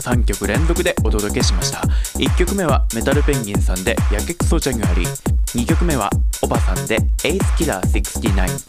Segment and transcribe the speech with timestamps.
[0.00, 1.80] 3曲連続でお届けしました。
[2.18, 5.08] 1曲目はメタルペンギンさんで「やけくそジャニュアリー」
[5.54, 6.10] 2曲目は
[6.42, 8.68] おばさんで「エイスキラー693」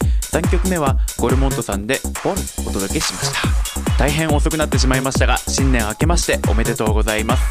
[0.50, 3.40] 曲目はゴルモントさんで「ボル」お届けしました。
[3.98, 7.42] 大変遅くなってしまいましたが新年明けましておめでとうございます。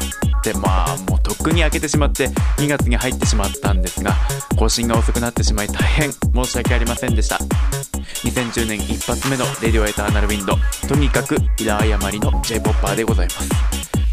[0.42, 4.14] でまあもうとっくに明けてしまって2月に入ってしまったんですが
[4.56, 7.38] 更新が遅くなってしまい大変申し訳ありませんでした。
[8.24, 10.56] 2010年一発目の「レディオエターナルウィンド」
[10.88, 13.48] とにかく平誤りの j-popper でございます。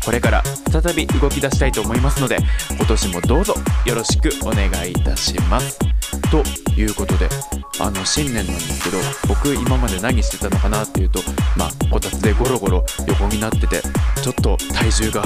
[0.05, 2.37] これから再び動き出したいと思いますので
[2.69, 3.53] 今年もどうぞ
[3.85, 5.77] よろしくお願いいたします。
[6.31, 6.41] と
[6.79, 7.27] いうことで
[7.79, 11.19] あの新年なんですけど僕今まで何してたのかなっていうと
[11.55, 13.81] まあこたつでゴロゴロ横になってて
[14.21, 15.23] ちょっと体重が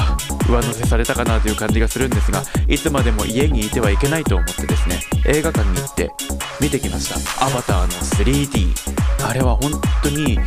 [0.50, 6.12] 上乗せされたかなという感じがするんですがいつまでも家にいてはいけないと思ってですね映画館に行って
[6.60, 7.46] 見てきました。
[7.46, 9.72] アバターの 3D あれは本
[10.04, 10.40] 当に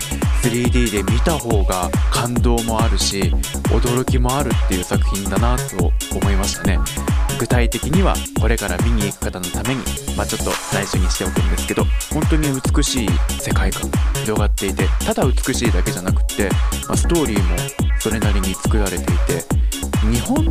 [0.42, 3.32] 3D で見た方が感動もあるし
[3.64, 6.78] 驚きもあるっていう作品だなと思いましたね。
[7.38, 9.82] 具体的にはこれから見に行く方のために、
[10.16, 13.08] まあ、ちょっと内緒にしておくんですけど本当に美しい
[13.40, 13.90] 世界観
[14.22, 16.48] 広がっていてただ美しいだけじゃなくって、
[16.88, 17.56] まあ、ストーリーも
[17.98, 19.64] それなりに作られていて
[20.10, 20.44] 日本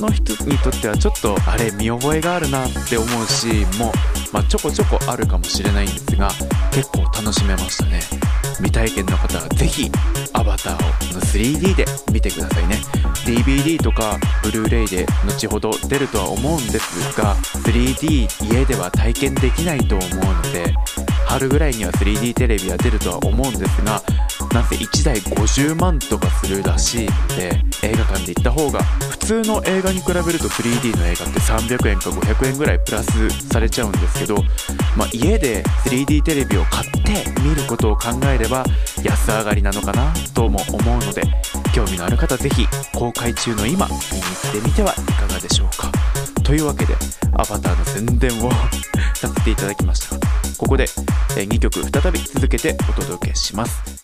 [0.00, 3.92] の人にとってはちょっとあれ見覚えがあるなって思うシーンも、
[4.32, 6.30] まあ、ちょこちょこあるかもしれないんですが
[6.72, 8.29] 結構楽しめましたね。
[8.60, 9.90] 未体験の方はぜひ
[10.32, 12.76] アバターを 3D で見てくださいね。
[13.24, 20.74] DVD とかブルーレイで後ほど出るとは思うんですが 3D 家では体験できないと思うので
[21.26, 24.02] 春ぐらいには 3D テレビは出るとは思うんですが
[24.52, 34.36] なんせ1台50万とかするらしいので映画館で行った方が普通の映画に比べると 3D の映画って300円か500円ぐらいプラスされちゃうんですけど、
[34.96, 37.00] まあ、家で 3D テレビを買って
[37.40, 38.64] 見ることを考えれば
[39.04, 41.22] 安上がりなのかなとも思うので
[41.72, 45.90] 興味のある方ぜひ公開中の今見に行ってみてはいかがでしょうか。
[46.42, 46.94] というわけで
[47.34, 48.50] アバターの宣伝を
[49.14, 50.16] させていただきました。
[50.58, 50.86] ここで
[51.36, 53.99] 2曲再び続けてお届けします。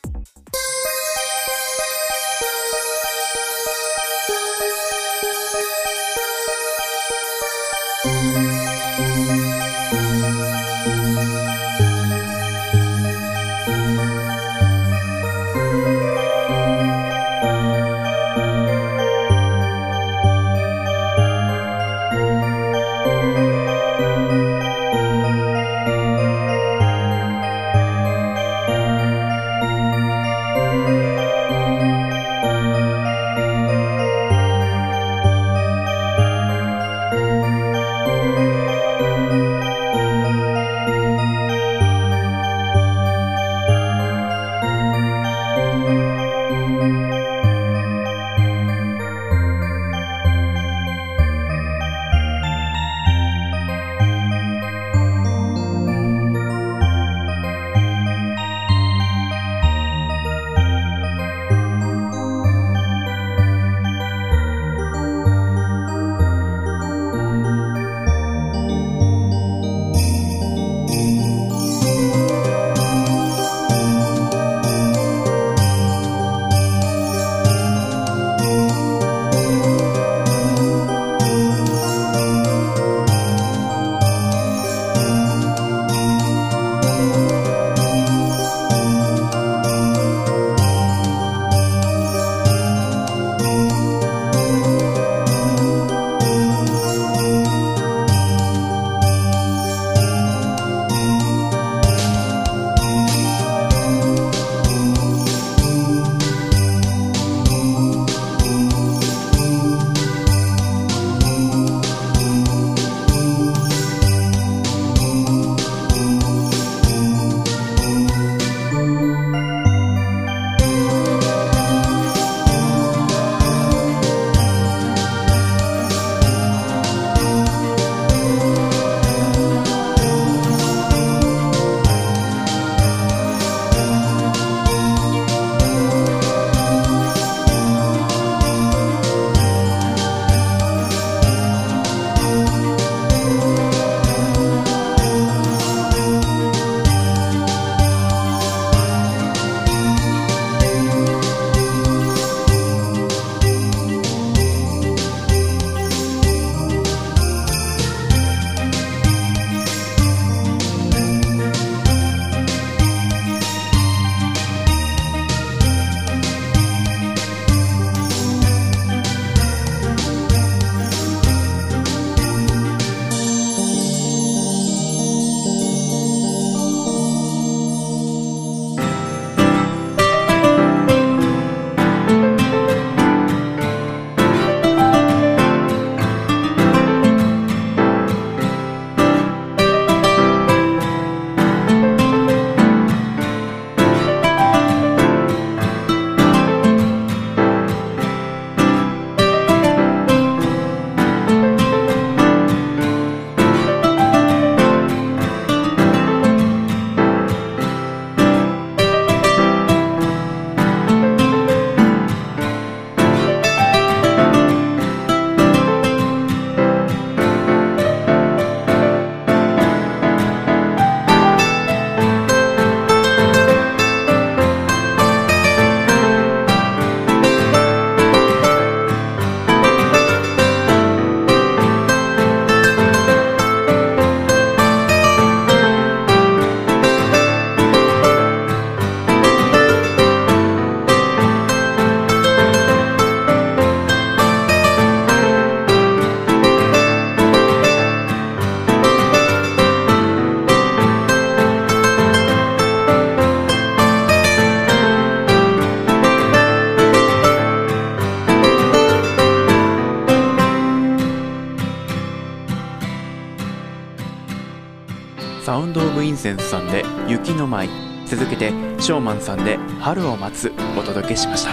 [266.26, 267.68] センスさんで「雪の舞」
[268.04, 271.52] 続けてショーマンさんで「春を待つ」お届けしました。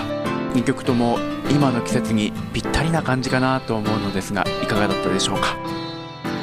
[0.55, 1.19] 2曲とも
[1.51, 5.55] 今の季節にぴったりな感じかなと思うのですがいかがだったでしょうか。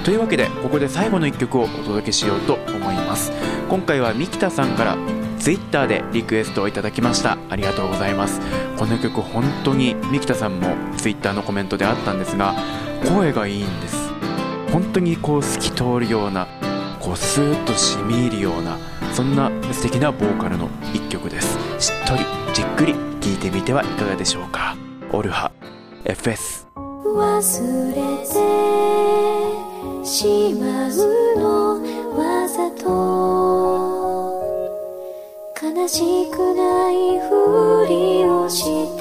[0.04, 3.32] というわけでここで最後の1曲をお届けしようと思います。
[3.68, 4.96] 今回はミキタさんから
[5.40, 7.37] Twitter でリクエストをいただきました。
[7.49, 8.40] ありがとうございます。
[8.76, 12.54] この曲本当にミキタさんも Twitter のコメントであったんですが
[13.12, 14.12] 声がいいんです。
[14.72, 16.46] 本当にこう透き通るような
[17.00, 18.78] こうスーッと染み入るような
[19.14, 21.59] そんな素敵なボーカルの一曲です。
[21.78, 22.21] しっとり
[22.52, 24.76] じっくり聴いてみてはいかがでしょうか。
[25.12, 25.50] オルハ
[26.04, 27.95] FS 忘れ
[28.26, 28.35] て
[30.07, 30.90] しまう
[31.38, 31.80] の
[32.16, 32.85] わざと。
[35.62, 38.64] 悲しくないふりをし
[38.97, 39.00] て。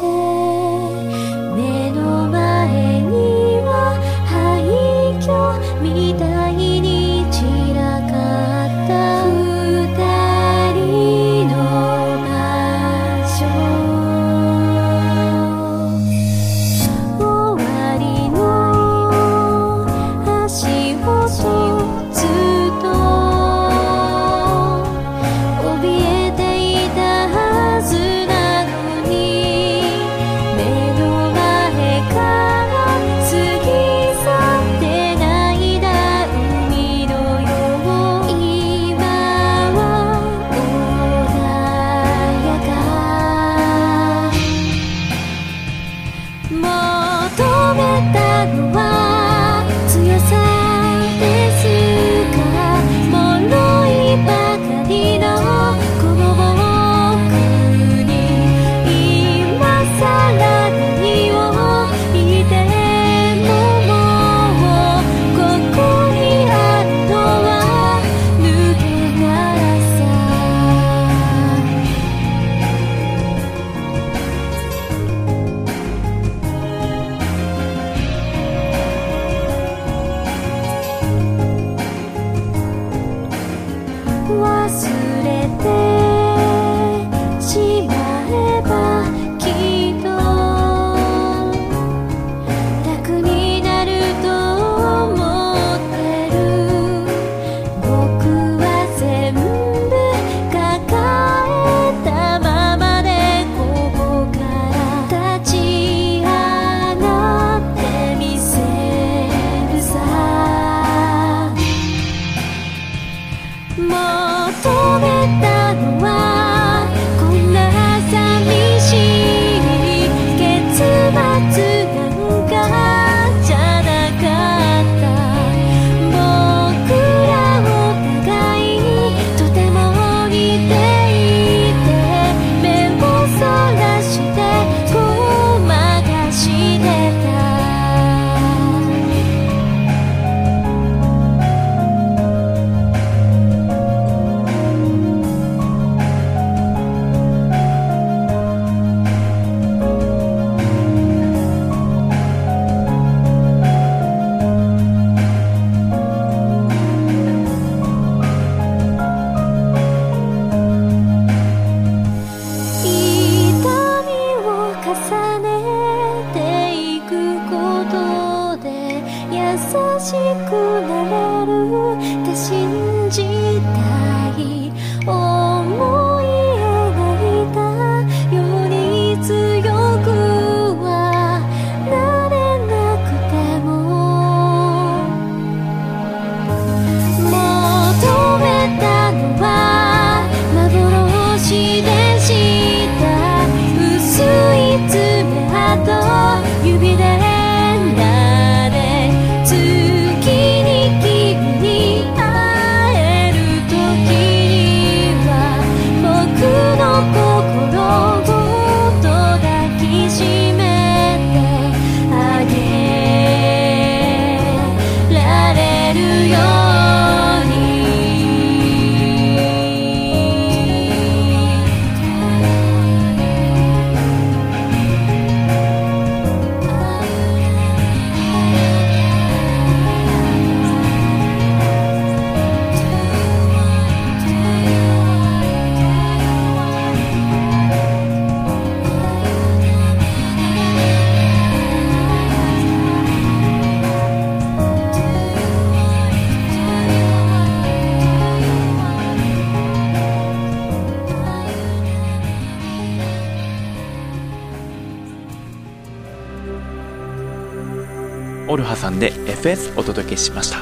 [259.42, 260.60] FS お届けしました。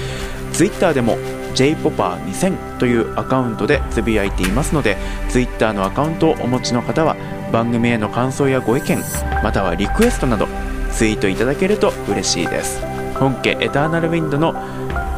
[0.53, 1.17] Twitter でも
[1.55, 4.97] jpopper2000 というアカウントでつぶやいていますので
[5.29, 7.15] Twitter のアカウントをお持ちの方は
[7.51, 8.97] 番組への感想やご意見
[9.43, 10.47] またはリクエストなど
[10.91, 12.81] ツイートいただけると嬉しいです。
[13.19, 14.53] 本家エターナルウィンドの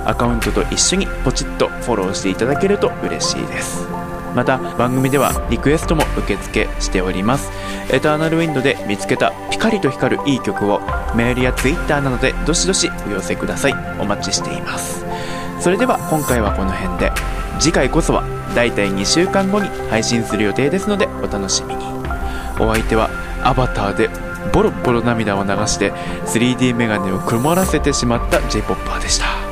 [0.05, 3.87] アカウントと一緒にポチッとフォローしていただけると嬉しいです。
[4.35, 7.51] また番組ではリクエストも受付しております。
[7.91, 10.79] エターナルウィンドで見つけたピカリと光るいい曲を
[11.15, 13.73] メールやツイッターなどでどしどしお寄せください。
[13.99, 15.05] お待ちしています。
[15.59, 17.11] それでは今回はこの辺で。
[17.59, 18.23] 次回こそは
[18.55, 21.85] だいたい2週間後に配信する予定ですのでお楽しみに。
[22.59, 23.09] お相手は
[23.43, 24.09] アバターで
[24.51, 25.91] ボロボロ涙を流して
[26.25, 29.50] 3D メガネを曇らせてしまった J-POPPER でした。